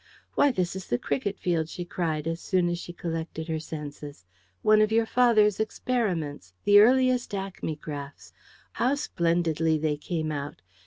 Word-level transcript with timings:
"Why, 0.33 0.51
this 0.51 0.75
is 0.75 0.87
the 0.87 0.97
cricket 0.97 1.37
field!" 1.39 1.69
she 1.69 1.85
cried, 1.85 2.25
as 2.25 2.39
soon 2.41 2.69
as 2.69 2.79
she 2.79 2.91
collected 2.91 3.47
her 3.49 3.59
senses. 3.59 4.25
"One 4.63 4.81
of 4.81 4.91
your 4.91 5.05
father's 5.05 5.59
experiments. 5.59 6.53
The 6.63 6.79
earliest 6.79 7.35
acmegraphs. 7.35 8.33
How 8.73 8.95
splendidly 8.95 9.77
they 9.77 9.97
come 9.97 10.31
out! 10.31 10.63